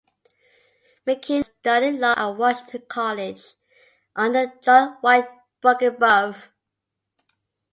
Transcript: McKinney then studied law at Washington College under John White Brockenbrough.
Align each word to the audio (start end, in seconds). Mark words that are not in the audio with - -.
McKinney 1.05 1.23
then 1.27 1.43
studied 1.43 1.99
law 1.99 2.15
at 2.17 2.29
Washington 2.35 2.81
College 2.87 3.53
under 4.15 4.51
John 4.63 4.97
White 5.01 5.27
Brockenbrough. 5.61 6.47